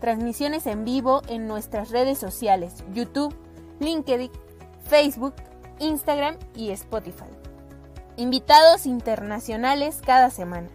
[0.00, 3.34] transmisiones en vivo en nuestras redes sociales, YouTube,
[3.78, 4.30] LinkedIn,
[4.84, 5.34] Facebook,
[5.78, 7.30] Instagram y Spotify.
[8.16, 10.68] Invitados internacionales cada semana.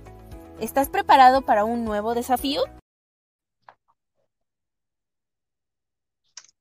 [0.59, 2.61] ¿Estás preparado para un nuevo desafío?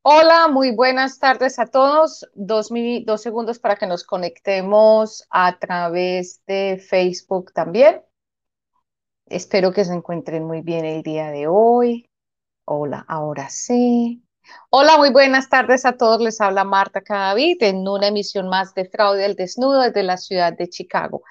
[0.02, 2.28] Hola, muy buenas tardes a todos.
[2.34, 2.68] Dos,
[3.06, 8.02] dos segundos para que nos conectemos a través de Facebook también.
[9.26, 12.10] Espero que se encuentren muy bien el día de hoy.
[12.66, 14.22] Hola, ahora sí.
[14.70, 16.20] Hola, muy buenas tardes a todos.
[16.22, 20.54] Les habla Marta Cadavid en una emisión más de Fraude al Desnudo desde la ciudad
[20.56, 21.22] de Chicago.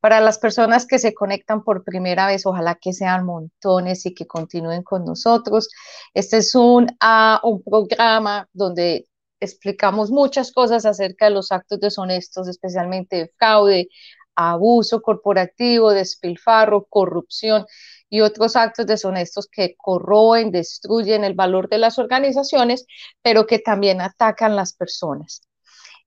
[0.00, 4.26] Para las personas que se conectan por primera vez, ojalá que sean montones y que
[4.26, 5.68] continúen con nosotros.
[6.14, 9.06] Este es un, uh, un programa donde
[9.38, 13.88] explicamos muchas cosas acerca de los actos deshonestos, especialmente de fraude,
[14.34, 17.66] abuso corporativo, despilfarro, corrupción
[18.10, 22.84] y otros actos deshonestos que corroen, destruyen el valor de las organizaciones,
[23.22, 25.42] pero que también atacan las personas.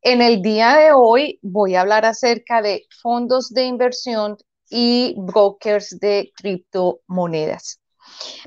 [0.02, 4.38] En el día de hoy voy a hablar acerca de fondos de inversión
[4.70, 7.80] y brokers de criptomonedas.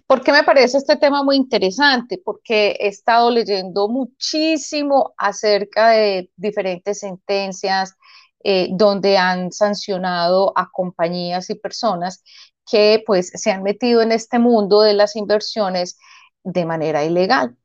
[0.06, 2.20] ¿Por qué me parece este tema muy interesante?
[2.22, 7.94] Porque he estado leyendo muchísimo acerca de diferentes sentencias,
[8.44, 12.22] eh, donde han sancionado a compañías y personas
[12.71, 15.99] que pues se han metido en este mundo de las inversiones
[16.43, 17.56] de manera ilegal.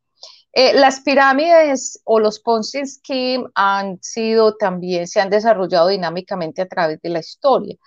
[0.54, 6.68] Eh, las pirámides o los Ponzi Scheme han sido también, se han desarrollado dinámicamente a
[6.68, 7.78] través de la historia,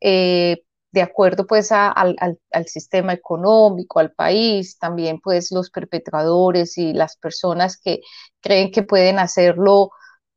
[0.00, 2.16] eh, de acuerdo pues al,
[2.52, 8.00] al, sistema económico, al país, también pues los perpetradores y las personas que
[8.40, 9.90] creen que pueden hacerlo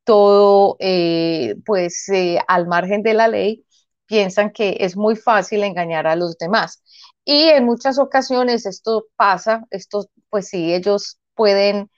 [0.04, 2.08] todo eh, pues
[2.48, 3.67] al margen de la ley,
[4.08, 6.84] piensan que es muy fácil engañar a los demás.
[7.26, 11.92] Y en muchas ocasiones esto pasa, esto pues sí, ellos pueden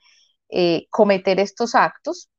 [0.50, 2.30] eh, cometer estos actos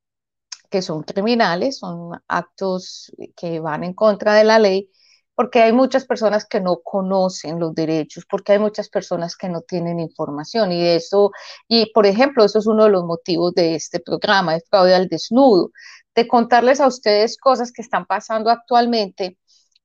[0.71, 4.91] que son criminales, son actos que van en contra de la ley,
[5.35, 9.63] porque hay muchas personas que no conocen los derechos, porque hay muchas personas que no
[9.63, 11.33] tienen información y eso,
[11.69, 15.09] y por ejemplo, eso es uno de los motivos de este programa de fraude al
[15.09, 15.71] desnudo,
[16.15, 19.39] de contarles a ustedes cosas que están pasando actualmente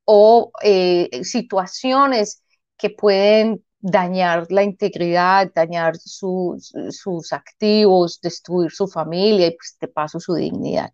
[0.06, 2.44] o eh, situaciones
[2.78, 10.20] que pueden dañar la integridad, dañar sus activos, destruir su familia y pues de paso
[10.20, 10.92] su dignidad.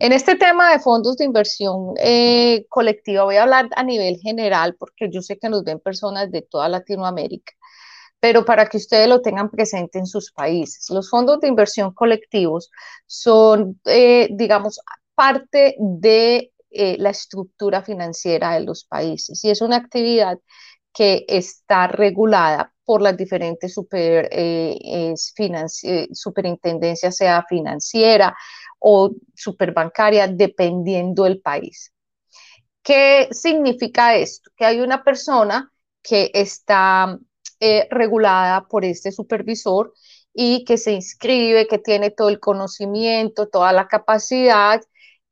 [0.00, 4.74] En este tema de fondos de inversión eh, colectiva voy a hablar a nivel general
[4.78, 7.52] porque yo sé que nos ven personas de toda Latinoamérica,
[8.18, 10.88] pero para que ustedes lo tengan presente en sus países.
[10.90, 12.70] Los fondos de inversión colectivos
[13.06, 14.80] son, eh, digamos,
[15.14, 20.38] parte de eh, la estructura financiera de los países y es una actividad
[20.92, 24.28] que está regulada por las diferentes super,
[26.12, 28.36] superintendencias, sea financiera,
[28.80, 31.92] o superbancaria, dependiendo del país.
[32.82, 34.50] ¿Qué significa esto?
[34.56, 35.70] Que hay una persona
[36.02, 37.18] que está
[37.60, 39.92] eh, regulada por este supervisor
[40.32, 44.80] y que se inscribe, que tiene todo el conocimiento, toda la capacidad,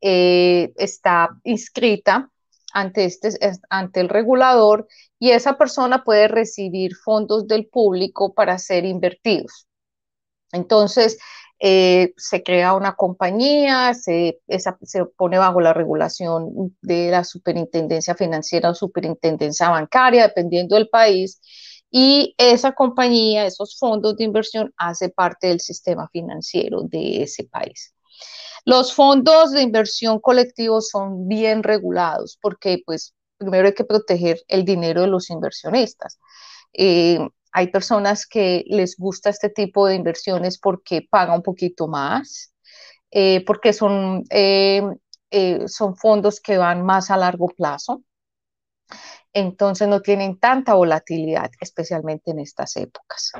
[0.00, 2.30] eh, está inscrita
[2.72, 3.30] ante, este,
[3.70, 4.86] ante el regulador
[5.18, 9.66] y esa persona puede recibir fondos del público para ser invertidos.
[10.52, 11.18] Entonces,
[11.60, 14.40] eh, se crea una compañía, se,
[14.82, 21.40] se pone bajo la regulación de la superintendencia financiera o superintendencia bancaria, dependiendo del país,
[21.90, 27.94] y esa compañía, esos fondos de inversión, hace parte del sistema financiero de ese país.
[28.64, 34.64] Los fondos de inversión colectivos son bien regulados porque, pues, primero hay que proteger el
[34.64, 36.18] dinero de los inversionistas.
[36.72, 37.18] Eh,
[37.52, 42.52] hay personas que les gusta este tipo de inversiones porque pagan un poquito más,
[43.10, 44.82] eh, porque son, eh,
[45.66, 48.02] son fondos que van más a largo plazo.
[49.32, 53.32] Entonces no tienen tanta volatilidad, especialmente en estas épocas.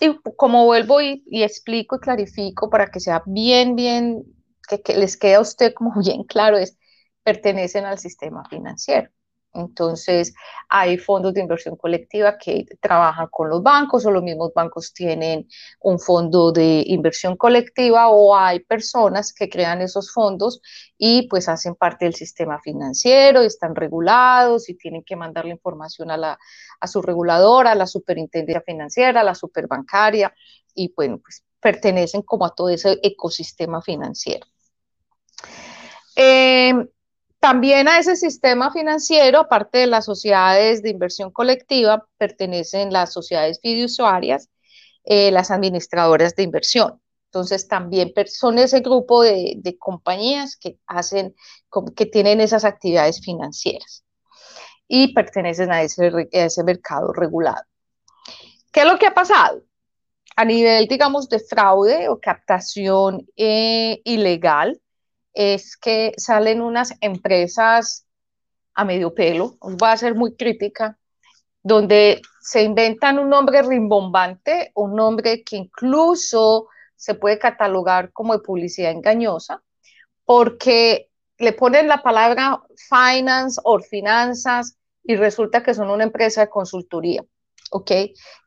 [0.00, 4.24] Y como vuelvo y, explico y clarifico para que sea bien, bien,
[4.68, 6.78] que, que les quede a usted como bien claro, es
[7.22, 9.10] pertenecen al sistema financiero.
[9.56, 10.34] Entonces,
[10.68, 15.48] hay fondos de inversión colectiva que trabajan con los bancos o los mismos bancos tienen
[15.80, 20.60] un fondo de inversión colectiva o hay personas que crean esos fondos
[20.98, 26.10] y pues hacen parte del sistema financiero, están regulados y tienen que mandar la información
[26.10, 26.38] a, la,
[26.80, 30.34] a su reguladora, a la superintendencia financiera, a la superbancaria
[30.74, 34.46] y bueno, pues pertenecen como a todo ese ecosistema financiero.
[36.14, 36.72] Eh,
[37.46, 43.60] también a ese sistema financiero, aparte de las sociedades de inversión colectiva, pertenecen las sociedades
[43.62, 44.50] fiduciarias,
[45.04, 47.00] eh, las administradoras de inversión.
[47.26, 51.36] Entonces, también son ese grupo de, compañías que hacen,
[51.94, 54.04] que tienen esas actividades financieras
[54.88, 57.62] y pertenecen a ese, mercado regulado.
[58.72, 59.62] ¿Qué es lo que ha pasado?
[60.34, 64.80] A nivel, digamos, de fraude o captación eh, ilegal,
[65.36, 68.06] es que salen unas empresas
[68.74, 70.98] a medio pelo, voy a ser muy crítica,
[71.62, 78.42] donde se inventan un nombre rimbombante, un nombre que incluso se puede catalogar como de
[78.42, 79.62] publicidad engañosa,
[80.24, 86.48] porque le ponen la palabra finance o finanzas y resulta que son una empresa de
[86.48, 87.22] consultoría.
[87.70, 87.90] ¿Ok?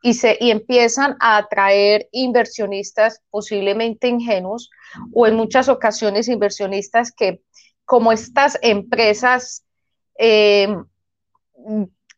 [0.02, 4.70] Y, se, y empiezan a atraer inversionistas posiblemente ingenuos
[5.12, 7.42] o en muchas ocasiones inversionistas que
[7.84, 9.64] como estas empresas
[10.18, 10.68] eh,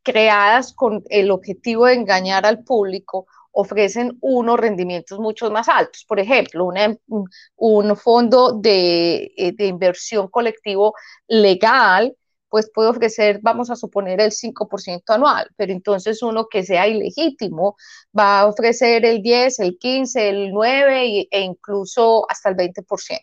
[0.02, 6.04] creadas con el objetivo de engañar al público ofrecen unos rendimientos mucho más altos.
[6.06, 6.68] Por ejemplo,
[7.56, 10.94] un fondo de, eh, de inversión colectivo
[11.28, 12.16] legal
[12.52, 17.78] pues puede ofrecer, vamos a suponer, el 5% anual, pero entonces uno que sea ilegítimo
[18.16, 23.20] va a ofrecer el 10, el 15, el 9 e incluso hasta el 20%.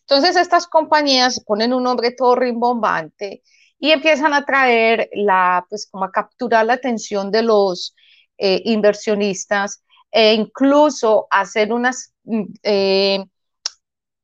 [0.00, 3.42] Entonces estas compañías ponen un nombre todo rimbombante
[3.78, 7.94] y empiezan a traer la, pues como a capturar la atención de los
[8.38, 13.26] eh, inversionistas e incluso hacer unas mm, eh,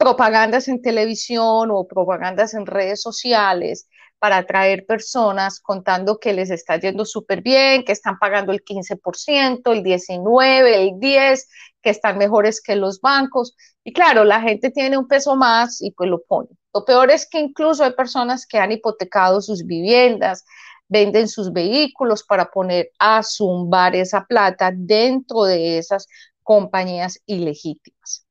[0.03, 3.87] propagandas en televisión o propagandas en redes sociales
[4.19, 9.73] para atraer personas contando que les está yendo súper bien, que están pagando el 15%,
[9.73, 11.47] el 19%, el 10%,
[11.83, 13.57] que están mejores que los bancos.
[13.85, 16.49] Y claro, la gente tiene un peso más y pues lo pone.
[16.75, 20.45] Lo peor es que incluso hay personas que han hipotecado sus viviendas,
[20.89, 26.09] venden sus vehículos para poner a zumbar esa plata dentro de esas
[26.43, 28.27] compañías ilegítimas.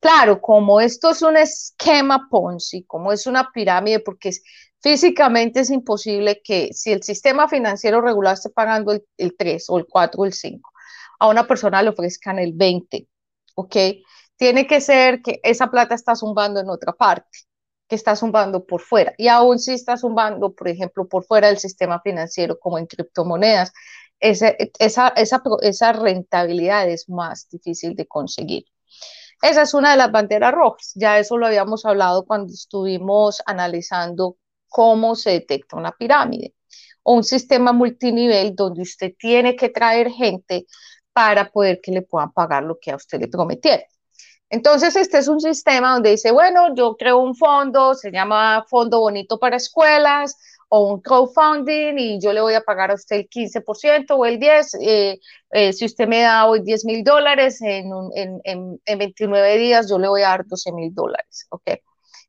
[0.00, 4.30] Claro, como esto es un esquema Ponzi, como es una pirámide, porque
[4.80, 9.86] físicamente es imposible que si el sistema financiero regular esté pagando el, 3 o el
[9.86, 10.72] 4 o el 5,
[11.18, 13.08] a una persona le ofrezcan el 20,
[13.56, 13.76] ¿ok?
[14.36, 17.28] Tiene que ser que esa plata está zumbando en otra parte,
[17.86, 19.12] que está zumbando por fuera.
[19.18, 23.72] Y aún si está zumbando, por ejemplo, por fuera del sistema financiero, como en criptomonedas,
[24.18, 28.64] esa rentabilidad es más difícil de conseguir.
[29.42, 30.92] Esa es una de las banderas rojas.
[30.94, 34.36] Ya eso lo habíamos hablado cuando estuvimos analizando
[34.68, 36.54] cómo se detecta una pirámide
[37.02, 40.66] o un sistema multinivel donde usted tiene que traer gente
[41.12, 43.84] para poder que le puedan pagar lo que a usted le prometieron.
[44.50, 49.00] Entonces, este es un sistema donde dice, bueno, yo creo un fondo, se llama Fondo
[49.00, 50.36] Bonito para Escuelas,
[50.72, 54.38] o un crowdfunding y yo le voy a pagar a usted el 15% o el
[54.38, 54.78] 10%.
[54.80, 55.18] Eh,
[55.52, 59.98] eh, si usted me da hoy 10 mil dólares, en, en, en, 29 días yo
[59.98, 61.72] le voy a dar 12 mil dólares, ¿ok?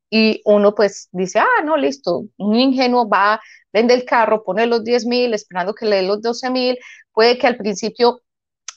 [0.09, 3.39] Y uno pues dice, ah, no, listo, un ingenuo va,
[3.71, 6.77] vende el carro, pone los 10 mil, esperando que le dé los 12 mil,
[7.13, 8.21] puede que al principio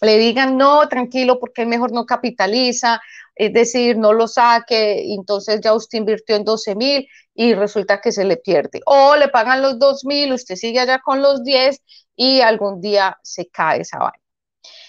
[0.02, 3.00] le digan, no, tranquilo, porque mejor no capitaliza,
[3.34, 8.12] es decir, no lo saque, entonces ya usted invirtió en 12 mil y resulta que
[8.12, 8.80] se le pierde.
[8.86, 11.82] O le pagan los 2 mil, usted sigue allá con los 10
[12.16, 14.20] y algún día se cae esa vaina.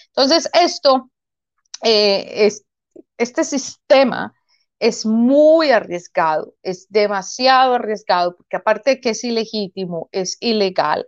[0.08, 1.10] Entonces, esto,
[1.82, 2.64] eh, es,
[3.18, 4.34] este sistema
[4.78, 11.06] es muy arriesgado, es demasiado arriesgado, porque aparte de que es ilegítimo, es ilegal,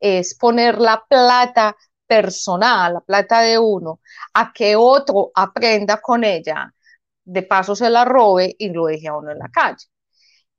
[0.00, 4.00] es poner la plata personal, la plata de uno,
[4.34, 6.74] a que otro aprenda con ella,
[7.24, 9.86] de paso se la robe y lo deje a uno en la calle.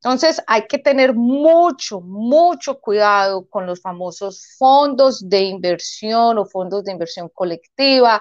[0.04, 6.84] Entonces hay que tener mucho, mucho cuidado con los famosos fondos de inversión o fondos
[6.84, 8.20] de inversión colectiva,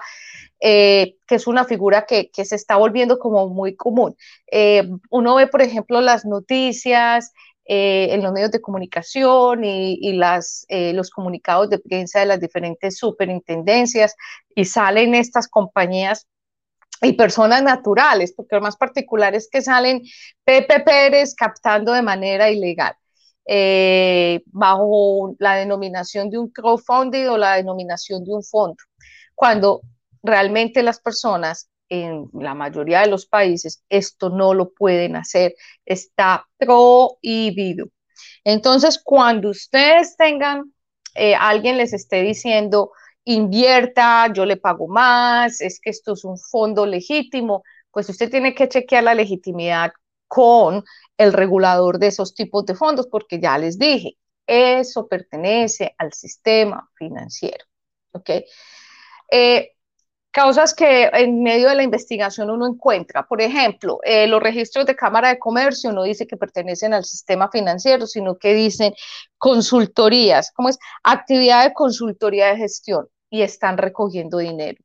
[0.59, 4.15] eh, que es una figura que, se está volviendo como muy común.
[4.51, 7.31] Eh, uno ve, por ejemplo, las noticias
[7.65, 14.15] eh, en los medios de comunicación y, los comunicados de prensa de las diferentes superintendencias
[14.53, 16.27] y salen estas compañías
[17.01, 20.01] y personas naturales, porque lo más particular es que salen
[20.43, 22.95] Pepe Pérez captando de manera ilegal.
[23.45, 28.77] eh, bajo la denominación de un crowdfunding o la denominación de un fondo,
[29.35, 29.81] cuando
[30.23, 35.55] realmente las personas en la mayoría de los países esto no lo pueden hacer,
[35.85, 37.87] está prohibido.
[38.43, 40.73] Entonces, cuando ustedes tengan,
[41.15, 42.91] eh, alguien les esté diciendo,
[43.25, 48.55] invierta, yo le pago más, es que esto es un fondo legítimo, pues usted tiene
[48.55, 49.91] que chequear la legitimidad
[50.27, 50.83] con
[51.17, 56.89] el regulador de esos tipos de fondos, porque ya les dije, eso pertenece al sistema
[56.95, 57.65] financiero.
[58.13, 58.29] ¿Ok?
[59.31, 59.71] Eh,
[60.31, 63.27] causas que en medio de la investigación uno encuentra.
[63.27, 67.49] Por ejemplo, eh, los registros de Cámara de Comercio no dice que pertenecen al sistema
[67.51, 68.93] financiero, sino que dicen
[69.37, 70.79] consultorías, ¿cómo es?
[71.03, 74.81] Actividad de consultoría de gestión y están recogiendo dinero.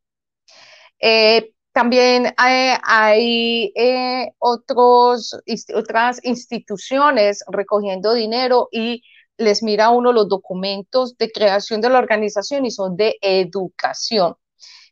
[0.98, 5.38] Eh, también hay, eh, otros,
[5.74, 9.02] otras instituciones recogiendo dinero y
[9.36, 14.36] les mira uno los documentos de creación de la organización y son de educación.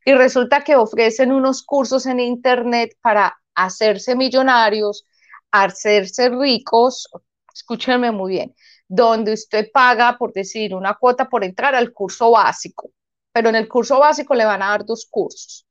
[0.04, 5.06] Y resulta que ofrecen unos cursos en Internet para hacerse millonarios,
[5.50, 7.08] hacerse ricos,
[7.54, 8.54] escúchenme muy bien,
[8.88, 12.90] donde usted paga, por decir, una cuota por entrar al curso básico,
[13.32, 15.64] pero en el curso básico le van a dar dos cursos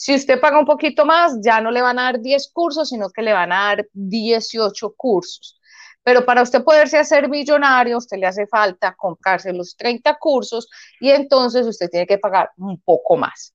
[0.00, 3.10] si usted paga un poquito más, ya no le van a dar 10 cursos, sino
[3.10, 5.60] que le van a dar 18 cursos.
[6.04, 10.68] Pero para usted poderse hacer millonario, usted le hace falta comprarse los 30 cursos
[11.00, 13.52] y entonces usted tiene que pagar un poco más.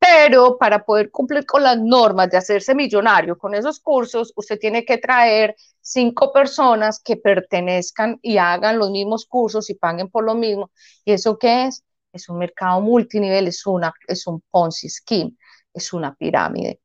[0.00, 4.84] Pero para poder cumplir con las normas de hacerse millonario con esos cursos, usted tiene
[4.84, 10.34] que traer cinco personas que pertenezcan y hagan los mismos cursos y paguen por lo
[10.34, 10.70] mismo.
[11.04, 11.84] ¿Y eso qué es?
[12.12, 15.36] Es un mercado multinivel, es, una, es un Ponzi scheme
[15.72, 16.80] es una pirámide.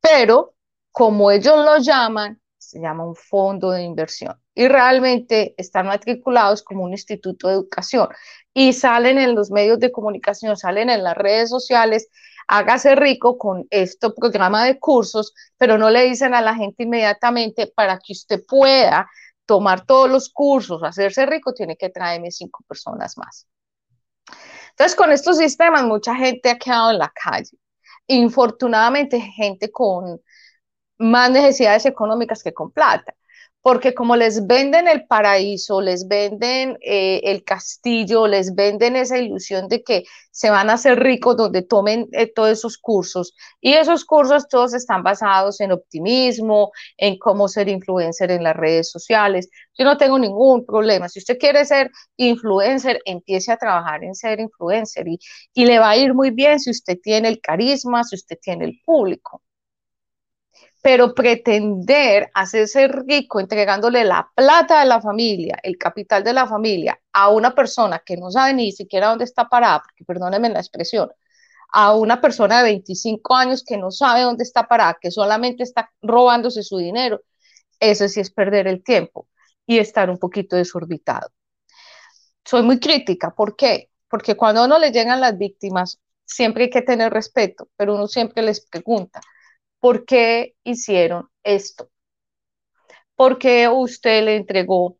[0.00, 0.54] Pero
[0.90, 6.84] como ellos lo llaman, se llama un fondo de inversión y realmente están matriculados como
[6.84, 8.08] un instituto de educación.
[8.54, 12.08] Y salen en los medios de comunicación, salen en las redes sociales,
[12.48, 17.72] hágase rico con este programa de cursos, pero no le dicen a la gente inmediatamente
[17.74, 19.08] para que usted pueda
[19.46, 23.46] tomar todos los cursos, hacerse rico, tiene que traerme cinco personas más.
[24.70, 27.56] Entonces, con estos sistemas, mucha gente ha quedado en la calle.
[28.06, 30.20] Infortunadamente gente con
[30.98, 33.14] más necesidades económicas que con plata,
[33.62, 39.68] porque como les venden el paraíso, les venden eh, el castillo, les venden esa ilusión
[39.68, 43.34] de que se van a hacer ricos donde tomen eh, todos esos cursos.
[43.60, 48.90] Y esos cursos todos están basados en optimismo, en cómo ser influencer en las redes
[48.90, 49.48] sociales.
[49.78, 51.08] Yo no tengo ningún problema.
[51.08, 55.18] Si usted quiere ser influencer, empiece a trabajar en ser influencer y,
[55.54, 58.64] y le va a ir muy bien si usted tiene el carisma, si usted tiene
[58.64, 59.42] el público
[60.82, 67.00] pero pretender hacerse rico entregándole la plata de la familia, el capital de la familia,
[67.12, 71.08] a una persona que no sabe ni siquiera dónde está parada, porque perdónenme la expresión,
[71.72, 75.90] a una persona de 25 años que no sabe dónde está parada, que solamente está
[76.02, 77.22] robándose su dinero,
[77.78, 79.28] eso sí es perder el tiempo
[79.66, 81.30] y estar un poquito desorbitado.
[82.44, 83.90] Soy muy crítica, ¿por qué?
[84.08, 88.08] Porque cuando a uno le llegan las víctimas, siempre hay que tener respeto, pero uno
[88.08, 89.20] siempre les pregunta,
[89.82, 91.90] ¿Por qué hicieron esto?
[93.16, 94.98] Porque usted le entregó,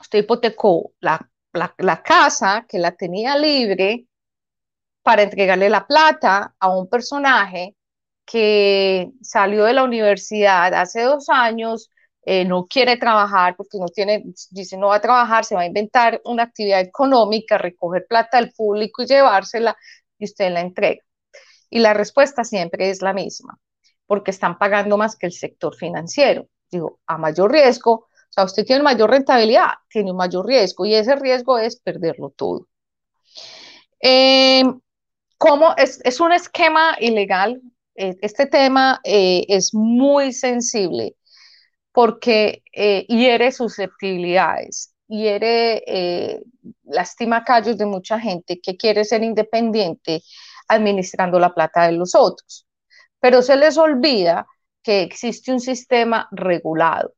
[0.00, 4.06] usted hipotecó la, la, casa que la tenía libre
[5.02, 7.76] para entregarle la plata a un personaje
[8.26, 11.90] que salió de la universidad hace dos años,
[12.22, 15.66] eh, no quiere trabajar porque no tiene, dice no va a trabajar, se va a
[15.66, 19.76] inventar una actividad económica, recoger plata del público y llevársela
[20.18, 21.02] y usted la entrega.
[21.70, 23.60] Y la respuesta siempre es la misma
[24.06, 26.48] porque están pagando más que el sector financiero.
[26.70, 30.94] Digo, a mayor riesgo, o sea, usted tiene mayor rentabilidad, tiene un mayor riesgo y
[30.94, 32.66] ese riesgo es perderlo todo.
[34.00, 34.64] Eh,
[35.38, 37.60] ¿Cómo es, es, un esquema ilegal?
[37.94, 41.16] Eh, este tema eh, es muy sensible
[41.92, 42.62] porque
[43.08, 46.42] hiere susceptibilidades, hiere,
[46.84, 50.22] lastima callos de mucha gente que quiere ser independiente
[50.68, 52.65] administrando la plata de los otros
[53.26, 54.46] pero se les olvida
[54.84, 57.12] que existe un sistema regulado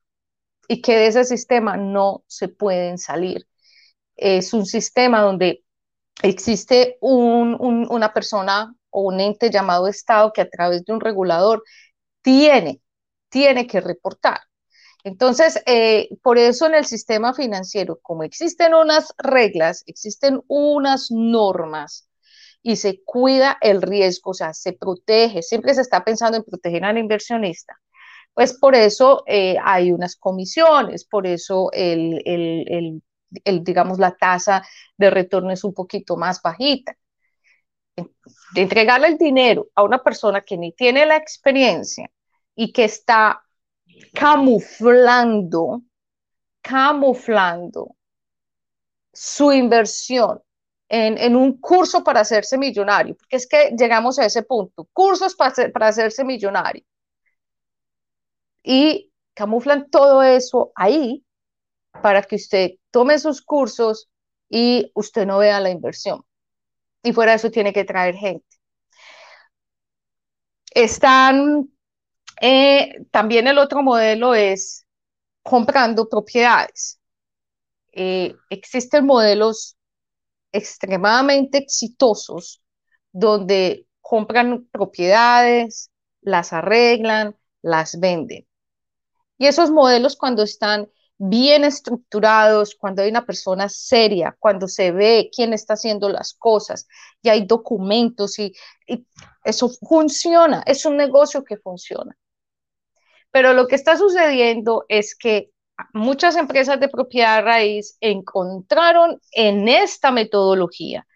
[0.67, 3.47] y que de ese sistema no se pueden salir.
[4.17, 5.65] Es un sistema donde
[6.23, 11.63] existe una persona o un ente llamado Estado que a través de un regulador
[12.23, 12.81] tiene,
[13.29, 14.41] tiene que reportar.
[15.05, 22.08] Entonces, eh, por eso en el sistema financiero, como existen unas reglas, existen unas normas
[22.63, 26.85] y se cuida el riesgo, o sea, se protege, siempre se está pensando en proteger
[26.85, 27.79] al inversionista,
[28.35, 33.03] pues por eso eh, hay unas comisiones, por eso el, el,
[33.45, 34.63] el, digamos, la tasa
[34.97, 36.97] de retorno es un poquito más bajita.
[38.55, 42.09] Entregarle el dinero a una persona que ni tiene la experiencia
[42.55, 43.43] y que está
[44.15, 45.83] camuflando,
[46.63, 47.97] camuflando
[49.13, 50.41] su inversión
[50.89, 55.35] en, en, un curso para hacerse millonario, porque es que llegamos a ese punto, cursos
[55.35, 56.85] para, para hacerse millonario
[58.63, 61.25] y camuflan todo eso ahí
[62.03, 64.11] para que usted tome sus cursos
[64.51, 66.23] y usted no vea la inversión.
[67.03, 68.45] Y fuera de eso tiene que traer gente.
[70.71, 71.71] Están,
[72.43, 74.87] eh, también el otro modelo es
[75.43, 77.01] comprando propiedades.
[77.93, 79.78] Eh, existen modelos
[80.53, 82.63] extremadamente exitosos
[83.13, 85.91] donde compran propiedades,
[86.21, 88.47] las arreglan, las venden.
[89.39, 90.89] Y esos modelos cuando están
[91.19, 96.87] bien estructurados, cuando hay una persona seria, cuando se ve quién está haciendo las cosas
[97.23, 98.55] y hay documentos y,
[99.45, 102.17] eso funciona, es un negocio que funciona.
[103.31, 105.51] Pero lo que está sucediendo es que
[105.93, 111.07] muchas empresas de propiedad raíz encontraron en esta metodología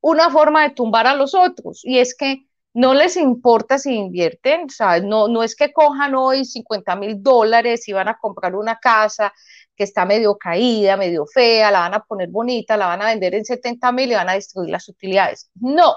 [0.00, 4.68] una forma de tumbar a los otros y es que no les importa si invierten,
[5.02, 9.32] no, no es que cojan hoy 50 mil dólares y van a comprar una casa
[9.74, 13.34] que está medio caída, medio fea, la van a poner bonita, la van a vender
[13.34, 15.50] en 70 mil y van a destruir las utilidades.
[15.54, 15.94] No,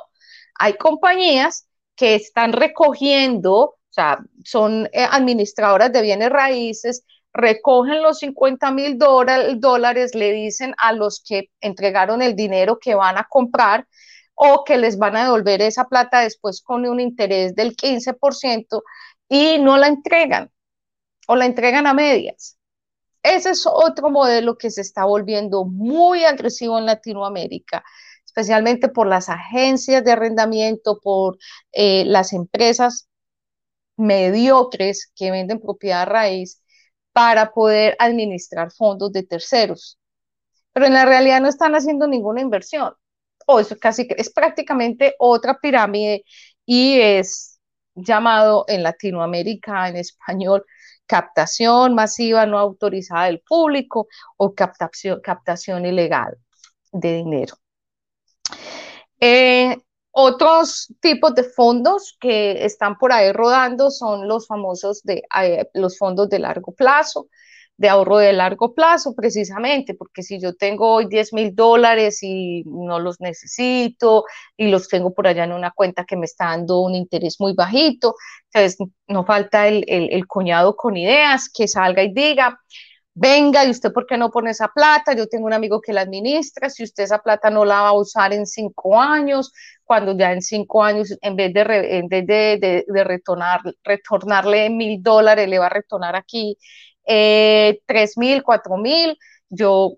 [0.55, 8.19] hay compañías que están recogiendo, o sea, son eh, administradoras de bienes raíces, recogen los
[8.19, 13.87] 50 mil dólares, le dicen a los que entregaron el dinero que van a comprar,
[14.35, 18.83] o que les van a devolver esa plata después con un interés del 15%
[19.29, 20.51] y no la entregan
[21.27, 22.57] o la entregan a medias.
[23.21, 27.83] Ese es otro modelo que se está volviendo muy agresivo en Latinoamérica,
[28.25, 31.37] especialmente por las agencias de arrendamiento, por
[31.71, 33.07] eh, las empresas
[33.95, 36.62] mediocres que venden propiedad raíz
[37.13, 39.99] para poder administrar fondos de terceros.
[40.73, 42.93] Pero en la realidad no están haciendo ninguna inversión
[43.45, 46.23] o es casi es prácticamente otra pirámide
[46.65, 47.59] y es
[47.95, 50.65] llamado en Latinoamérica, en español,
[51.05, 56.37] captación masiva no autorizada del público o captación, captación ilegal
[56.91, 57.55] de dinero.
[59.19, 59.77] Eh,
[60.15, 65.97] otros tipos de fondos que están por ahí rodando son los famosos de eh, los
[65.97, 67.29] fondos de largo plazo,
[67.77, 72.63] de ahorro de largo plazo, precisamente, porque si yo tengo hoy 10 mil dólares y
[72.65, 76.81] no los necesito y los tengo por allá en una cuenta que me está dando
[76.81, 78.13] un interés muy bajito,
[78.53, 82.59] entonces no falta el, el, cuñado con ideas que salga y diga,
[83.13, 85.13] venga, ¿y usted por qué no pone esa plata?
[85.15, 87.93] Yo tengo un amigo que la administra, si usted esa plata no la va a
[87.93, 91.61] usar en cinco años, cuando ya en cinco años, en vez de,
[91.97, 96.57] en vez de, de, retornar, retornarle mil dólares, le va a retornar aquí
[97.05, 99.17] eh, tres mil, cuatro mil,
[99.49, 99.93] yo,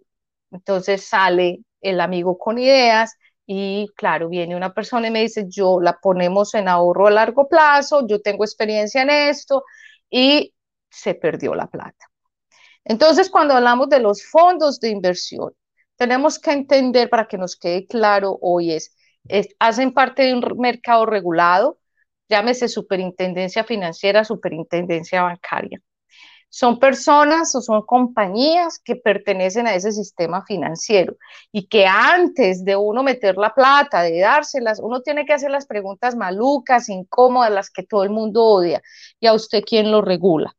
[0.52, 5.80] entonces sale el amigo con ideas y claro, viene una persona y me dice, yo
[5.80, 9.64] la ponemos en ahorro a largo plazo, yo tengo experiencia en esto
[10.10, 10.54] y
[10.90, 12.06] se perdió la plata.
[12.86, 15.54] Entonces, cuando hablamos de los fondos de inversión,
[15.98, 18.96] tenemos que entender para que nos quede claro hoy es,
[19.28, 21.80] es hacen parte de un mercado regulado,
[22.30, 25.82] llámese superintendencia financiera, superintendencia bancaria
[26.56, 31.18] son personas o son compañías que pertenecen a ese sistema financiero
[31.52, 35.66] y que antes de uno meter la plata, de dárselas, uno tiene que hacer las
[35.66, 38.82] preguntas malucas, incómodas, las que todo el mundo odia.
[39.20, 40.56] ¿Y a usted quién lo regula?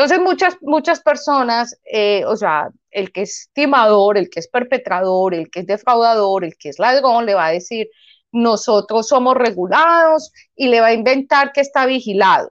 [0.00, 5.34] Entonces, muchas, muchas personas, eh, o sea, el que es timador, el que es perpetrador,
[5.34, 7.90] el que es defraudador, el que es ladrón, le va a decir,
[8.32, 12.50] nosotros somos regulados y le va a inventar que está vigilado.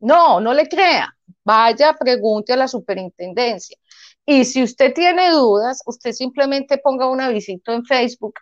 [0.00, 3.76] No, no le crea Vaya, pregunte a la superintendencia.
[4.24, 8.34] Y si usted tiene dudas, usted simplemente ponga una visita en Facebook.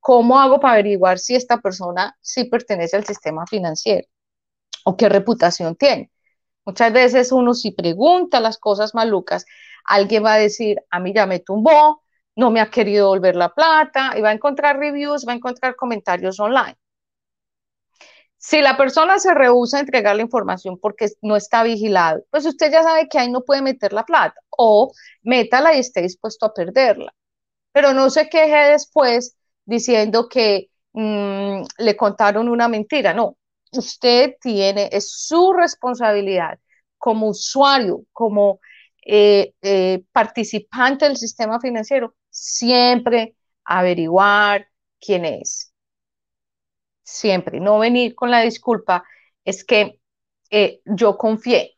[0.00, 4.06] ¿Cómo hago para averiguar si esta persona sí pertenece al sistema financiero?
[4.84, 6.10] ¿O qué reputación tiene?
[6.64, 9.44] Muchas veces uno si pregunta las cosas malucas,
[9.84, 12.02] alguien va a decir, a mí ya me tumbó,
[12.36, 15.76] no me ha querido volver la plata, y va a encontrar reviews, va a encontrar
[15.76, 16.76] comentarios online.
[18.36, 22.70] Si la persona se rehúsa a entregar la información porque no está vigilado, pues usted
[22.70, 26.52] ya sabe que ahí no puede meter la plata o métala y esté dispuesto a
[26.52, 27.14] perderla.
[27.72, 33.14] Pero no se queje después diciendo que mm, le contaron una mentira.
[33.14, 33.36] No,
[33.76, 36.58] usted tiene, es su responsabilidad
[36.98, 38.60] como usuario, como
[39.06, 44.68] eh, eh, participante del sistema financiero, siempre averiguar
[45.00, 45.72] quién es.
[47.02, 49.04] Siempre, no venir con la disculpa,
[49.44, 50.00] es que
[50.50, 51.72] eh, yo confié.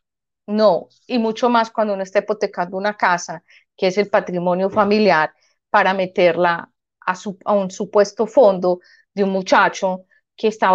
[0.47, 3.43] No, y mucho más cuando uno está hipotecando una casa,
[3.75, 5.33] que es el patrimonio familiar,
[5.69, 6.71] para meterla
[7.05, 7.13] a,
[7.45, 8.79] a un supuesto fondo
[9.13, 10.05] de un muchacho
[10.37, 10.71] que está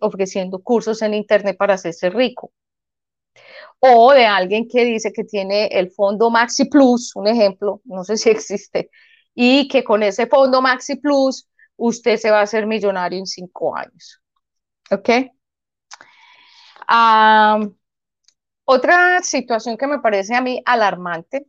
[0.00, 2.52] ofreciendo cursos en Internet para hacerse rico.
[3.78, 8.16] O de alguien que dice que tiene el fondo Maxi Plus, un ejemplo, no sé
[8.18, 8.90] si existe,
[9.34, 13.76] y que con ese fondo Maxi Plus usted se va a hacer millonario en cinco
[13.76, 14.20] años.
[14.90, 15.10] ¿Ok?
[18.64, 21.46] otra situación que me parece a mí alarmante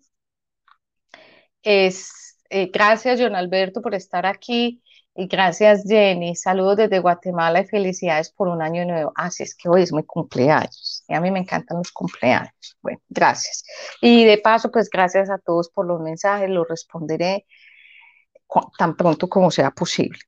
[1.64, 7.66] es, eh, gracias John Alberto por estar aquí y gracias Jenny, saludos desde Guatemala y
[7.66, 9.12] felicidades por un año nuevo.
[9.16, 12.78] Así ah, es que hoy es mi cumpleaños y a mí me encantan los cumpleaños.
[12.82, 13.64] Bueno, gracias.
[14.02, 17.46] Y de paso, pues gracias a todos por los mensajes, los responderé
[18.78, 20.20] tan pronto como sea posible.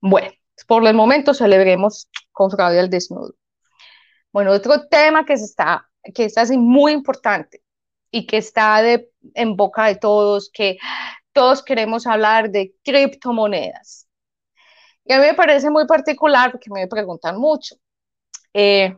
[0.00, 0.30] Bueno,
[0.66, 3.34] por el momento celebremos con Fraude al desnudo.
[4.32, 7.62] Bueno, otro tema que, está, que está así muy importante
[8.10, 10.78] y que está de, en boca de todos, que
[11.32, 14.08] todos queremos hablar de criptomonedas.
[15.04, 17.76] Y a mí me parece muy particular porque me preguntan mucho.
[18.54, 18.96] Eh,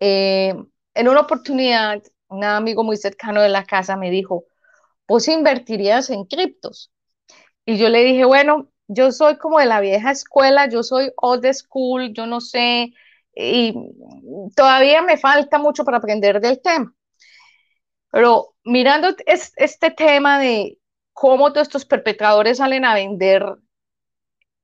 [0.00, 0.54] eh,
[0.94, 4.44] en una oportunidad, un amigo muy cercano de la casa me dijo,
[5.06, 6.92] ¿vos invertirías en criptos?
[7.64, 11.46] Y yo le dije, bueno, yo soy como de la vieja escuela, yo soy old
[11.52, 12.92] school, yo no sé,
[13.34, 13.74] y
[14.56, 16.92] todavía me falta mucho para aprender del tema.
[18.10, 20.79] Pero mirando este tema de
[21.20, 23.44] cómo todos estos perpetradores salen a vender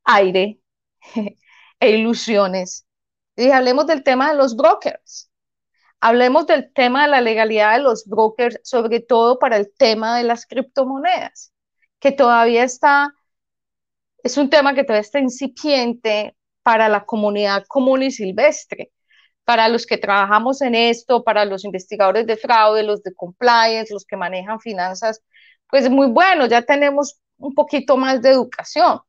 [0.04, 0.58] aire
[1.80, 2.86] e ilusiones,
[3.36, 5.30] y hablemos del tema de los brokers.
[6.00, 10.24] Hablemos del tema de la legalidad de los brokers, sobre todo para el tema de
[10.24, 11.52] las criptomonedas
[12.00, 13.12] que todavía está,
[14.22, 18.92] es un tema que todavía está incipiente para la comunidad común y silvestre,
[19.44, 24.06] para los que trabajamos en esto, para los investigadores de fraude, los de compliance, los
[24.06, 25.22] que manejan finanzas,
[25.70, 29.00] pues muy bueno, ya tenemos un poquito más de educación.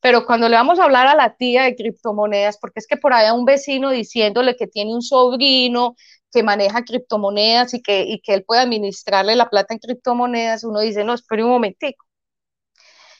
[0.00, 3.12] Pero cuando le vamos a hablar a la tía de criptomonedas, porque es que por
[3.12, 5.96] ahí hay un vecino diciéndole que tiene un sobrino
[6.32, 10.80] que maneja criptomonedas y que, y que él puede administrarle la plata en criptomonedas, uno
[10.80, 12.06] dice, no, espere un momentico.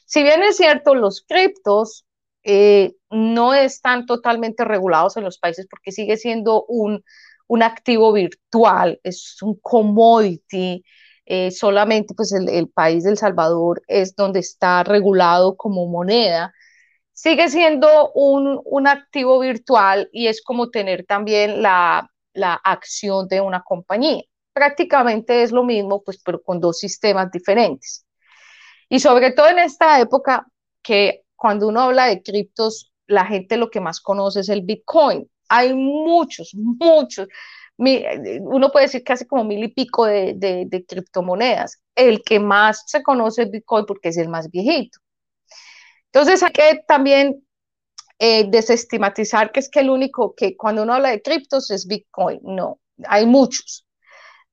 [0.06, 2.06] Si bien es cierto, los criptos
[2.42, 7.04] eh, no están totalmente regulados en los países porque sigue siendo un,
[7.62, 10.82] activo virtual, es un commodity.
[11.30, 16.54] Eh, solamente pues el, país del Salvador es donde está regulado como moneda.
[17.12, 23.62] Sigue siendo un, activo virtual y es como tener también la, la acción de una
[23.62, 24.22] compañía.
[24.54, 28.06] Prácticamente es lo mismo, pues, pero con dos sistemas diferentes.
[28.88, 30.46] Y sobre todo en esta época
[30.82, 35.30] que cuando uno habla de criptos, la gente lo que más conoce es el Bitcoin.
[35.50, 37.28] Hay muchos, muchos.
[37.78, 41.80] Uno puede decir casi como mil y pico de, de, criptomonedas.
[41.94, 44.98] El que más se conoce es Bitcoin porque es el más viejito.
[46.12, 47.46] Entonces hay que también
[48.18, 52.40] eh, desestimatizar que es que el único que cuando uno habla de criptos es Bitcoin.
[52.42, 53.86] No, hay muchos.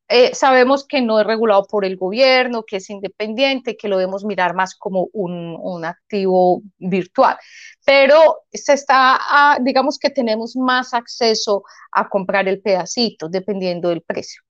[0.07, 4.23] Eh, sabemos que no es regulado por el gobierno, que es independiente, que lo debemos
[4.23, 7.37] mirar más como un, activo virtual,
[7.85, 14.01] pero se está, ah, digamos que tenemos más acceso a comprar el pedacito dependiendo del
[14.01, 14.41] precio.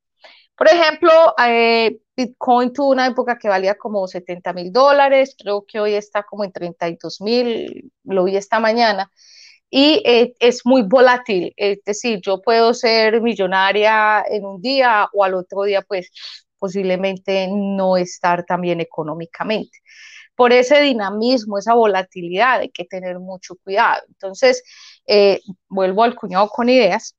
[0.57, 1.11] Por ejemplo,
[1.45, 6.23] eh, Bitcoin tuvo una época que valía como 70 mil dólares, creo que hoy está
[6.23, 9.11] como en 32 mil, lo vi esta mañana
[9.69, 15.23] y eh, es muy volátil, es decir, yo puedo ser millonaria en un día o
[15.23, 16.11] al otro día pues
[16.57, 19.77] posiblemente no estar tan bien económicamente.
[20.35, 24.03] Por ese dinamismo, esa volatilidad hay que tener mucho cuidado.
[24.09, 24.63] Entonces,
[25.07, 27.15] eh, vuelvo al cuñado con ideas.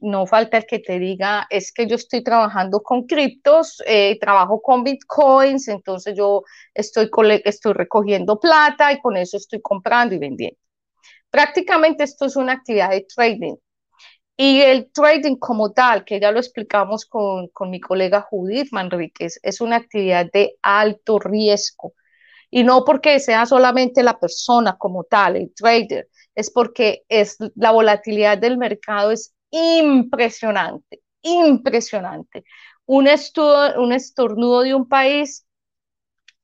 [0.00, 4.60] No falta el que te diga, es que yo estoy trabajando con criptos, eh, trabajo
[4.60, 6.42] con bitcoins, entonces yo
[6.74, 7.08] estoy,
[7.44, 10.61] estoy recogiendo plata y con eso estoy comprando y vendiendo.
[11.32, 13.56] Prácticamente esto es una actividad de trading.
[14.36, 19.62] Y el trading como tal, que ya lo explicamos con, mi colega Judith Manríquez, es
[19.62, 21.94] una actividad de alto riesgo.
[22.50, 27.70] Y no porque sea solamente la persona como tal, el trader, es porque es, la
[27.70, 32.44] volatilidad del mercado es impresionante, impresionante.
[32.84, 35.46] Un estornudo de un país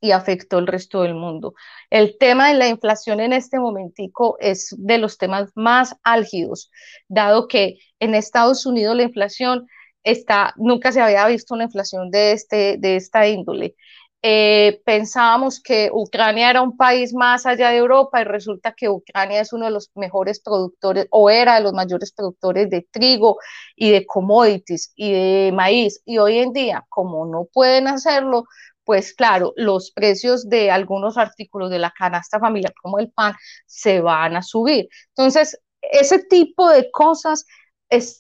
[0.01, 1.55] y afectó el resto del mundo.
[1.91, 6.71] El tema de la inflación en este momentico es de los temas más álgidos,
[7.09, 9.67] dado que en Estados Unidos la inflación
[10.05, 13.75] está, nunca se había visto una inflación de, este, de esta índole.
[14.21, 19.41] Eh, pensábamos que Ucrania era un país más allá de Europa y resulta que Ucrania
[19.41, 23.39] es uno de los mejores productores o era de los mayores productores de trigo
[23.77, 26.03] y de commodities y de maíz.
[26.05, 28.47] Y hoy en día, como no pueden hacerlo,
[28.89, 33.35] pues claro, los precios de algunos artículos de la canasta familiar, como el pan,
[33.67, 34.89] se van a subir.
[35.09, 37.45] Entonces, ese tipo de cosas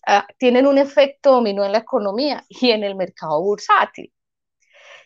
[0.06, 4.12] ah, tienen un efecto dominó en la economía y en el mercado bursátil.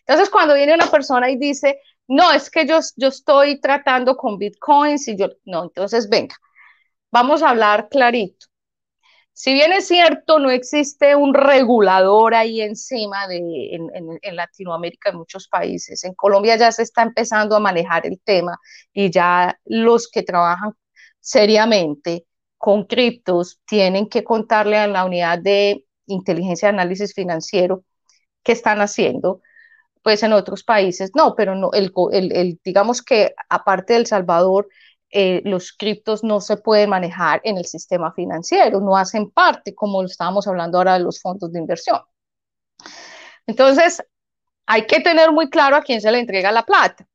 [0.06, 4.38] Entonces, cuando viene una persona y dice, no, es que yo, yo estoy tratando con
[4.38, 6.34] bitcoins y yo, no, entonces venga,
[7.12, 8.46] vamos a hablar clarito.
[9.34, 13.38] Si bien es cierto, no existe un regulador ahí encima de,
[13.74, 13.90] en,
[14.22, 16.04] en, Latinoamérica, en muchos países.
[16.04, 18.58] En Colombia ya se está empezando a manejar el tema
[18.92, 20.72] y ya los que trabajan
[21.20, 22.26] seriamente
[22.58, 27.84] con criptos tienen que contarle a la unidad de inteligencia de análisis financiero
[28.42, 29.40] qué están haciendo
[30.02, 34.68] pues en otros países no, pero no, el, el, digamos que aparte del Salvador,
[35.12, 40.02] eh, los criptos no se pueden manejar en el sistema financiero, no hacen parte, como
[40.02, 42.00] estábamos hablando ahora de los fondos de inversión.
[43.46, 44.02] Entonces,
[44.66, 47.06] hay que tener muy claro a quién se le entrega la plata.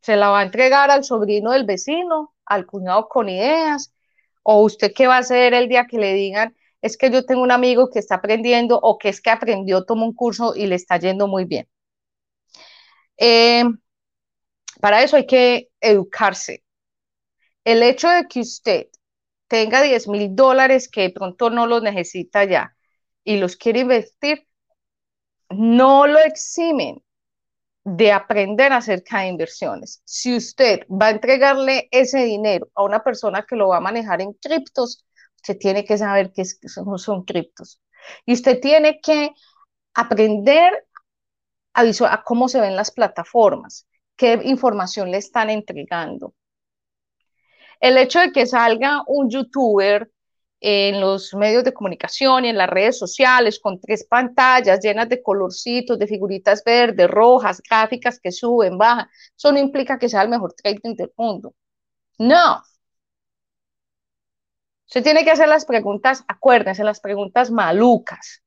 [0.00, 3.94] ¿Se la va a entregar al sobrino del vecino, al cuñado con ideas?
[4.42, 7.42] ¿O usted qué va a hacer el día que le digan, es que yo tengo
[7.42, 10.74] un amigo que está aprendiendo o que es que aprendió, tomó un curso y le
[10.74, 11.68] está yendo muy bien.
[13.16, 13.64] Eh,
[14.84, 16.62] para eso hay que educarse.
[17.64, 18.88] El hecho de que usted
[19.48, 22.76] tenga 10 mil dólares que de pronto no los necesita ya
[23.24, 24.46] y los quiere invertir,
[25.48, 27.02] no lo eximen
[27.82, 30.02] de aprender acerca de inversiones.
[30.04, 34.20] Si usted va a entregarle ese dinero a una persona que lo va a manejar
[34.20, 37.80] en criptos, Usted tiene que saber qué son, son criptos.
[38.26, 39.30] Y usted tiene que
[39.94, 40.86] aprender
[41.72, 46.34] a, a cómo se ven las plataformas, qué información le están entregando.
[47.80, 50.10] El hecho de que salga un youtuber
[50.60, 55.22] en los medios de comunicación y en las redes sociales con tres pantallas llenas de
[55.22, 60.30] colorcitos, de figuritas verdes, rojas, gráficas que suben, bajan, eso no implica que sea el
[60.30, 61.54] mejor trading del mundo.
[62.18, 62.62] No,
[64.86, 68.42] Usted tiene que hacer las preguntas, acuérdense, las preguntas malucas,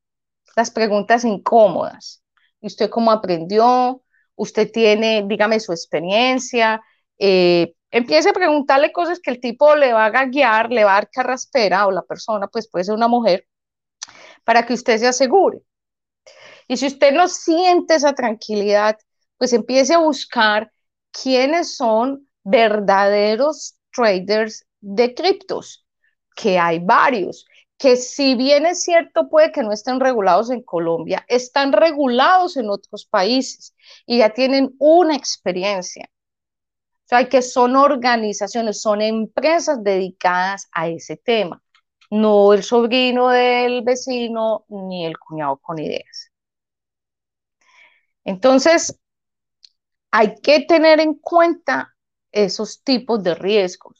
[0.56, 2.24] las preguntas incómodas.
[2.62, 4.02] ¿Y usted cómo aprendió?
[4.38, 6.82] Usted tiene, dígame su experiencia.
[7.20, 10.96] Eh, empiece a preguntarle cosas que el tipo le va a guiar, le va a
[10.96, 13.46] dar carraspera, o la persona, pues puede ser una mujer,
[14.46, 15.60] para que usted se asegure.
[16.68, 18.98] Y si usted no siente esa tranquilidad,
[19.38, 20.72] pues empiece a buscar
[21.12, 25.86] quiénes son verdaderos traders de criptos
[26.36, 27.46] que hay varios,
[27.78, 32.70] que si bien es cierto puede que no estén regulados en Colombia, están regulados en
[32.70, 36.10] otros países y ya tienen una experiencia.
[37.06, 41.64] O sea, que son organizaciones, son empresas dedicadas a ese tema,
[42.10, 46.32] no el sobrino del vecino ni el cuñado con ideas.
[48.26, 49.00] Entonces,
[50.12, 51.96] hay que tener en cuenta
[52.32, 53.97] esos tipos de riesgos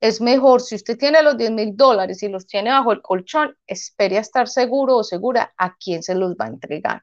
[0.00, 3.56] es mejor, si usted tiene los 10 mil dólares y los tiene bajo el colchón,
[3.66, 7.02] espere a estar seguro o segura a quién se los va a entregar.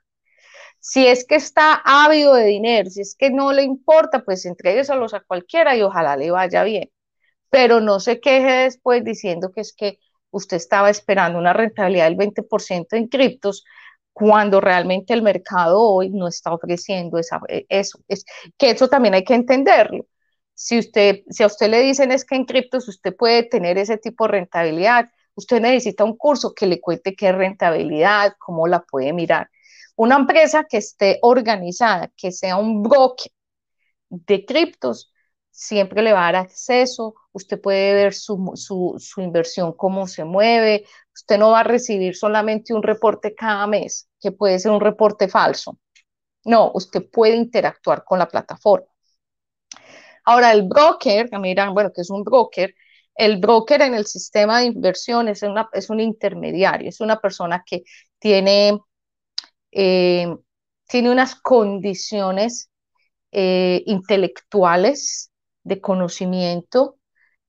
[0.80, 5.14] Si es que está ávido de dinero, si es que no le importa, pues entrégueselos
[5.14, 6.92] a cualquiera y ojalá le vaya bien.
[7.50, 10.00] Pero no se queje después diciendo que es que
[10.32, 13.64] usted estaba esperando una rentabilidad del 20% en criptos
[14.14, 18.00] cuando realmente el mercado hoy no está ofreciendo eh, eso.
[18.08, 18.26] Es,
[18.58, 20.06] que eso también hay que entenderlo.
[20.62, 23.98] Si, usted, si a usted le dicen es que en criptos usted puede tener ese
[23.98, 29.12] tipo de rentabilidad, usted necesita un curso que le cuente qué rentabilidad, cómo la puede
[29.12, 29.50] mirar.
[29.96, 33.32] Una empresa que esté organizada, que sea un broker
[34.10, 35.12] de criptos,
[35.50, 40.86] siempre le va a dar acceso, usted puede ver su, su, inversión, cómo se mueve,
[41.16, 45.28] usted no va a recibir solamente un reporte cada mes, que puede ser un reporte
[45.28, 45.80] falso.
[46.46, 48.91] No, usted puede interactuar con la plataforma.
[50.26, 52.74] Ahora, el broker, miran, bueno, que es un broker,
[53.16, 57.64] el broker en el sistema de inversiones es, una, es un intermediario, es una persona
[57.66, 57.84] que
[58.20, 58.80] tiene,
[59.72, 60.34] eh,
[60.88, 62.70] tiene unas condiciones
[63.32, 65.32] eh, intelectuales
[65.64, 66.98] de conocimiento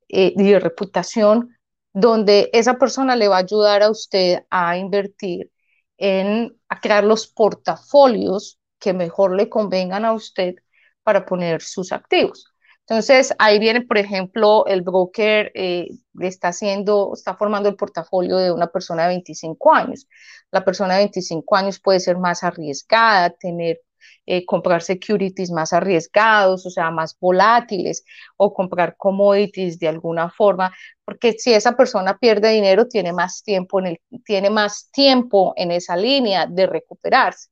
[0.09, 1.57] eh, y de reputación
[1.93, 5.51] donde esa persona le va a ayudar a usted a invertir
[5.99, 10.57] en a crear los portafolios que mejor le convengan a usted
[11.03, 12.52] para poner sus activos.
[12.87, 15.89] Entonces, ahí viene, por ejemplo, el broker eh,
[16.21, 20.07] está haciendo, está formando el portafolio de una persona de 25 años.
[20.51, 23.81] La persona de 25 años puede ser más arriesgada, tener,
[24.27, 28.05] eh, comprar securities más arriesgados, o sea, más volátiles,
[28.37, 30.73] o comprar commodities de alguna forma,
[31.05, 35.71] porque si esa persona pierde dinero, tiene más tiempo en el, tiene más tiempo en
[35.71, 37.49] esa línea de recuperarse.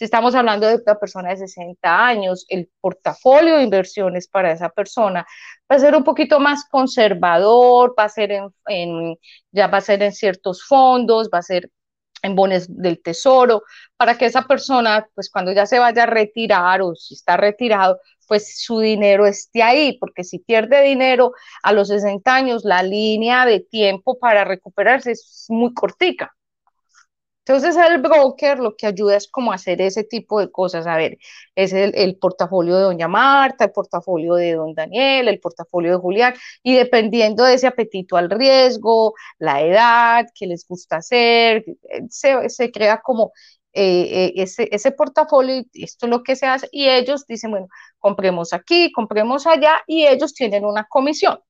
[0.00, 4.70] Si estamos hablando de una persona de 60 años, el portafolio de inversiones para esa
[4.70, 5.26] persona
[5.70, 9.18] va a ser un poquito más conservador, va a ser en,
[9.52, 11.70] ya va a ser en ciertos fondos, va a ser
[12.22, 13.62] en bonos del tesoro,
[13.98, 18.00] para que esa persona, pues cuando ya se vaya a retirar o si está retirado,
[18.26, 23.44] pues su dinero esté ahí, porque si pierde dinero a los 60 años, la línea
[23.44, 26.34] de tiempo para recuperarse es muy cortica.
[27.44, 30.86] Entonces el broker lo que ayuda es como hacer ese tipo de cosas.
[30.86, 31.18] A ver,
[31.54, 36.34] es el, portafolio de doña Marta, el portafolio de don Daniel, el portafolio de Julián,
[36.62, 41.64] y dependiendo de ese apetito al riesgo, la edad, qué les gusta hacer,
[42.08, 43.32] se, crea como
[43.72, 46.68] eh, eh, ese, ese portafolio y esto es lo que se hace.
[46.72, 51.40] Y ellos dicen, bueno, compremos aquí, compremos allá, y ellos tienen una comisión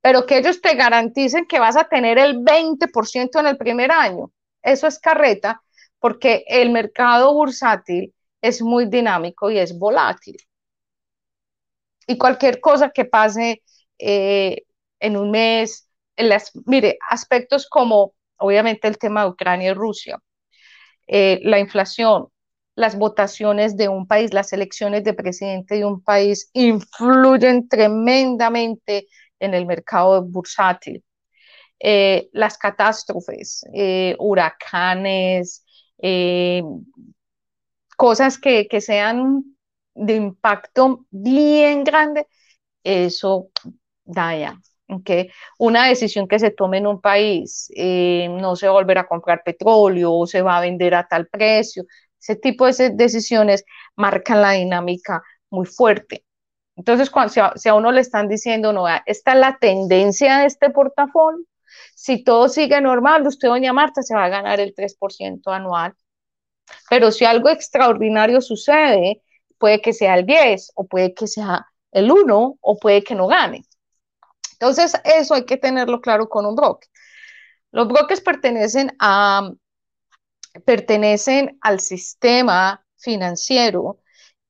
[0.00, 4.30] pero que ellos te garanticen que vas a tener el 20% en el primer año.
[4.72, 5.62] Eso es carreta
[5.98, 10.36] porque el mercado bursátil es muy dinámico y es volátil.
[12.06, 13.62] Y cualquier cosa que pase
[13.98, 14.64] eh,
[15.00, 20.18] en un mes, en las, mire, aspectos como obviamente el tema de Ucrania y Rusia,
[21.06, 22.28] eh, la inflación,
[22.74, 29.08] las votaciones de un país, las elecciones de presidente de un país influyen tremendamente
[29.40, 31.02] en el mercado bursátil.
[31.80, 35.64] Eh, las catástrofes, eh, huracanes,
[35.98, 36.62] eh,
[37.96, 39.44] cosas que, sean
[39.94, 42.26] de impacto bien grande,
[42.82, 43.50] eso
[44.04, 44.60] daña.
[44.90, 45.30] Okay.
[45.58, 50.26] Una decisión que se tome en un país, no se va a comprar petróleo o
[50.26, 51.84] se va a vender a tal precio,
[52.20, 53.64] ese tipo de decisiones
[53.96, 56.24] marcan la dinámica muy fuerte.
[56.76, 60.46] Entonces, cuando, si, a, a uno le están diciendo, no, esta es la tendencia de
[60.46, 61.44] este portafolio,
[61.94, 65.94] si todo sigue normal, usted, doña Marta, se va a ganar el 3% anual.
[66.90, 69.22] Pero si algo extraordinario sucede,
[69.58, 73.26] puede que sea el 10 o puede que sea el 1 o puede que no
[73.26, 73.64] gane.
[74.52, 76.88] Entonces, eso hay que tenerlo claro con un broker.
[77.70, 79.50] Los brokers pertenecen a
[80.64, 84.00] pertenecen al sistema financiero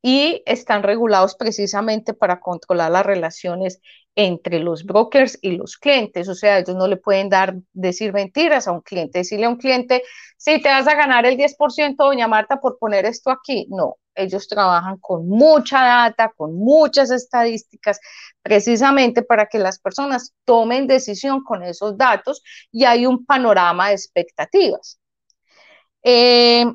[0.00, 3.80] y están regulados precisamente para controlar las relaciones
[4.20, 6.28] entre los brokers y los clientes.
[6.28, 9.58] O sea, ellos no le pueden dar, decir mentiras a un cliente, decirle a un
[9.58, 10.02] cliente,
[10.36, 13.68] sí, te vas a ganar el 10%, doña Marta, por poner esto aquí.
[13.70, 18.00] No, ellos trabajan con mucha data, con muchas estadísticas,
[18.42, 23.94] precisamente para que las personas tomen decisión con esos datos y hay un panorama de
[23.94, 24.98] expectativas.
[26.02, 26.66] Eh,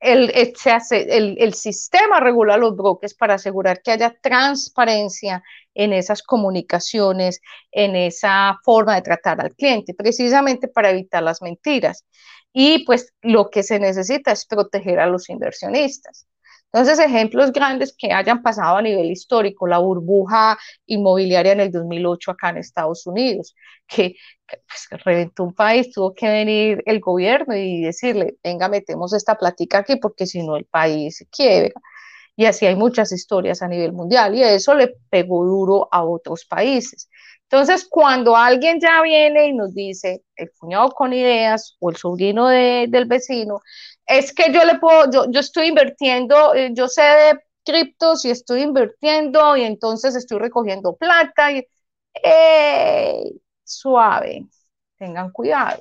[0.00, 5.42] el, el, el, sistema regula los brokers para asegurar que haya transparencia
[5.80, 7.40] en esas comunicaciones,
[7.72, 12.04] en esa forma de tratar al cliente, precisamente para evitar las mentiras.
[12.52, 16.26] Y pues lo que se necesita es proteger a los inversionistas.
[16.72, 22.30] Entonces, ejemplos grandes que hayan pasado a nivel histórico, la burbuja inmobiliaria en el 2008
[22.30, 23.56] acá en Estados Unidos,
[23.88, 24.14] que
[24.46, 29.78] pues, reventó un país, tuvo que venir el gobierno y decirle, venga, metemos esta platica
[29.78, 31.72] aquí porque si no el país se quiebra.
[32.36, 36.44] Y así hay muchas historias a nivel mundial y eso le pegó duro a otros
[36.44, 37.08] países.
[37.42, 42.48] Entonces, cuando alguien ya viene y nos dice, el cuñado con ideas o el sobrino
[42.48, 43.60] del vecino,
[44.06, 48.30] es que yo le puedo, yo, yo estoy invirtiendo, eh, yo sé de criptos y
[48.30, 51.66] estoy invirtiendo y entonces estoy recogiendo plata y
[53.64, 54.46] suave,
[54.98, 55.80] tengan cuidado.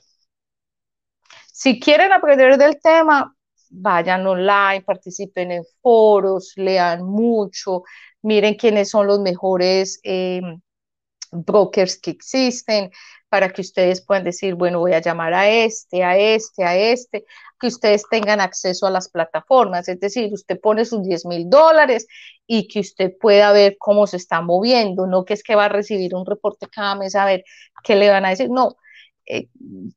[1.52, 3.36] Si quieren aprender del tema,
[3.70, 7.84] vayan online, participen en foros, lean mucho,
[8.22, 10.42] miren quiénes son los mejores eh,
[11.32, 12.92] brokers que existen
[13.30, 17.26] para que ustedes puedan decir, bueno, voy a llamar a este, a este, a este,
[17.60, 19.88] que ustedes tengan acceso a las plataformas.
[19.88, 22.08] Es decir, usted pone sus 10 mil dólares
[22.48, 25.70] y que usted pueda ver cómo se está moviendo, no que es que va a
[25.70, 27.44] recibir un reporte cada mes a ver
[27.84, 28.78] qué le van a decir, no.
[29.32, 29.48] Eh,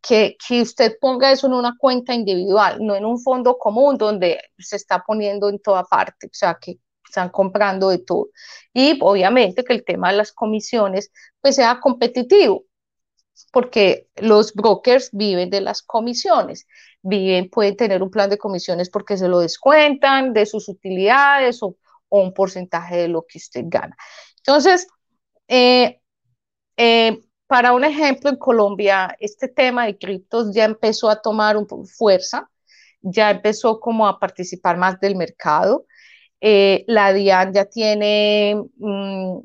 [0.03, 4.39] que, que usted ponga eso en una cuenta individual, no en un fondo común donde
[4.59, 6.79] se está poniendo en toda parte, o sea, que
[7.09, 8.29] están comprando de todo.
[8.75, 11.11] Y obviamente que el tema de las comisiones
[11.41, 12.65] pues sea competitivo,
[13.53, 16.67] porque los brokers viven de las comisiones,
[17.03, 21.77] viven, pueden tener un plan de comisiones porque se lo descuentan de sus utilidades o,
[22.09, 23.97] o un porcentaje de lo que usted gana.
[24.39, 24.87] Entonces,
[25.49, 26.01] eh,
[26.77, 27.21] eh,
[27.53, 32.49] para un ejemplo, en Colombia, este tema de criptos ya empezó a tomar un, fuerza,
[33.03, 35.85] ya empezó como a participar más del mercado.
[36.41, 39.41] Eh, la DIAN ya tiene mm,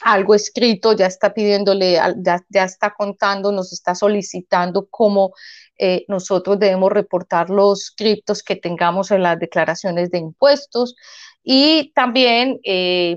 [0.00, 5.34] algo escrito, ya está pidiéndole, ya, ya, está contando, nos está solicitando cómo
[5.76, 10.96] eh, nosotros debemos reportar los criptos que tengamos en las declaraciones de impuestos
[11.42, 13.16] y también eh,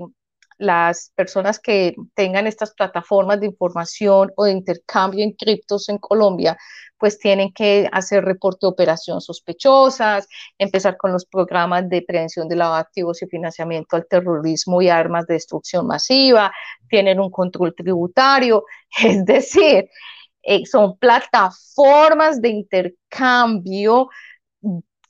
[0.62, 6.56] las personas que tengan estas plataformas de información o de intercambio en criptos en Colombia,
[6.98, 12.54] pues tienen que hacer reporte de operación sospechosas, empezar con los programas de prevención de
[12.54, 16.52] lavado de activos y financiamiento al terrorismo y armas de destrucción masiva,
[16.88, 18.64] tienen un control tributario,
[19.02, 19.90] es decir,
[20.44, 24.08] eh, son plataformas de intercambio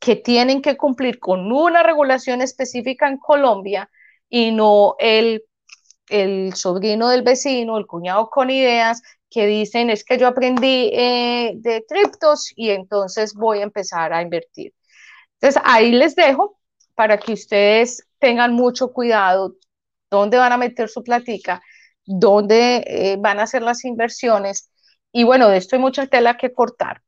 [0.01, 3.91] que tienen que cumplir con una regulación específica en Colombia
[4.35, 5.45] y no el,
[6.09, 11.53] el sobrino del vecino, el cuñado con ideas que dicen es que yo aprendí eh,
[11.57, 14.73] de criptos y entonces voy a empezar a invertir.
[15.35, 16.59] Entonces ahí les dejo
[16.95, 19.57] para que ustedes tengan mucho cuidado
[20.11, 21.63] dónde van a meter su platica,
[22.07, 24.71] dónde eh, van a hacer las inversiones
[25.13, 27.03] y bueno, de esto hay mucha tela que cortar.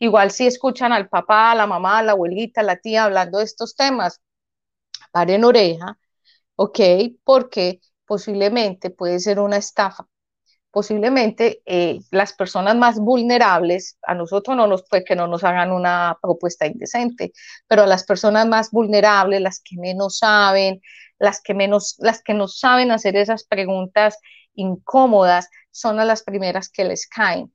[0.00, 3.38] Igual si escuchan al papá, a la mamá, a la abuelita, a la tía hablando
[3.38, 4.20] de estos temas,
[5.12, 5.98] paren oreja,
[6.56, 6.80] ¿ok?
[7.24, 10.06] Porque posiblemente puede ser una estafa.
[10.70, 15.72] Posiblemente eh, las personas más vulnerables, a nosotros no nos puede que no nos hagan
[15.72, 17.32] una propuesta indecente,
[17.68, 20.80] pero a las personas más vulnerables, las que menos saben,
[21.18, 24.18] las que menos, las que no saben hacer esas preguntas
[24.54, 27.52] incómodas, son a las primeras que les caen.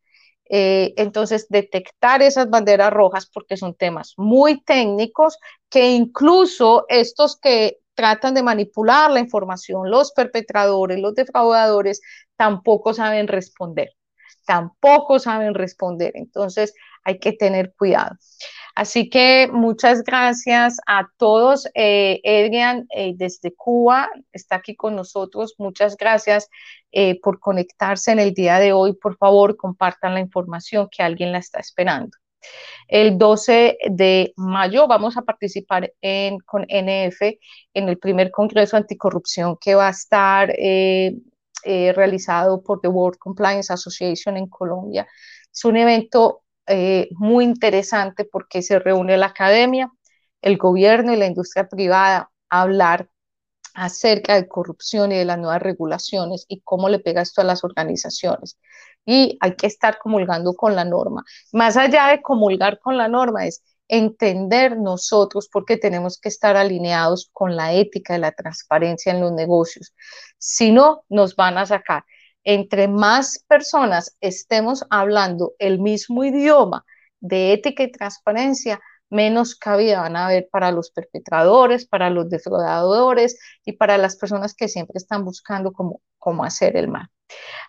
[0.50, 5.38] Eh, entonces, detectar esas banderas rojas, porque son temas muy técnicos,
[5.70, 12.00] que incluso estos que tratan de manipular la información, los perpetradores, los defraudadores,
[12.38, 13.90] tampoco saben responder,
[14.46, 16.14] tampoco saben responder.
[16.16, 16.74] Entonces,
[17.04, 18.16] hay que tener cuidado.
[18.74, 21.68] Así que muchas gracias a todos.
[21.74, 25.56] Eh, eh, desde Cuba, está aquí con nosotros.
[25.58, 26.48] Muchas gracias
[26.94, 28.94] eh, por conectarse en el día de hoy.
[28.94, 32.18] Por favor, compartan la información que alguien la está esperando.
[32.88, 37.40] El 12 de mayo vamos a participar en, con NF
[37.74, 40.54] en el primer Congreso Anticorrupción que va a estar
[41.64, 45.08] realizado por The World Compliance Association en Colombia.
[45.54, 49.92] Es un evento eh, muy interesante porque se reúne la academia,
[50.42, 53.10] el gobierno y la industria privada a hablar
[53.74, 57.64] acerca de corrupción y de las nuevas regulaciones y cómo le pega esto a las
[57.64, 58.60] organizaciones.
[59.10, 61.24] Y hay que estar comulgando con la norma.
[61.52, 66.56] Más allá de comulgar con la norma es entender nosotros por qué tenemos que estar
[66.56, 69.96] alineados con la ética y la transparencia en los negocios.
[70.38, 72.04] Si no, nos van a sacar
[72.44, 76.86] entre más personas estemos hablando el mismo idioma
[77.20, 78.80] de ética y transparencia,
[79.10, 84.54] menos cabida van a haber para los perpetradores, para los defraudadores y para las personas
[84.56, 87.08] que siempre están buscando cómo, cómo hacer el mal.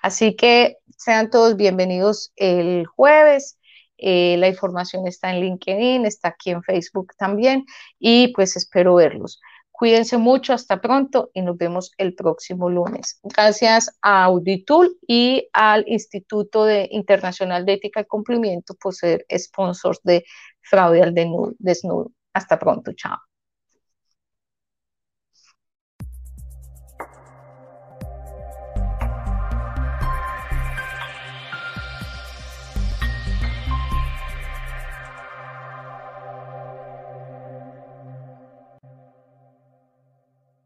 [0.02, 3.58] Así que sean todos bienvenidos el jueves.
[3.98, 7.66] Eh, la información está en LinkedIn, está aquí en Facebook también
[7.98, 9.40] y pues espero verlos.
[9.80, 13.18] Cuídense mucho, hasta pronto y nos vemos el próximo lunes.
[13.22, 20.02] Gracias a Auditul y al Instituto de Internacional de Ética y Cumplimiento por ser sponsors
[20.04, 20.22] de
[20.60, 22.12] Fraude al Desnudo.
[22.34, 23.29] Hasta pronto, chao.